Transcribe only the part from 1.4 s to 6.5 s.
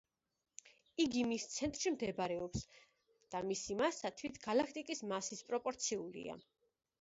ცენტრში მდებარეობს და მისი მასა თვით გალაქტიკის მასის პროპორციულია.